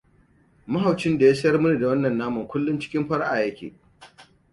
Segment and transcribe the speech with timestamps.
[0.67, 3.73] Mahaucin da ya sayar mini da wannan naman kullum cikin faraʻa yake.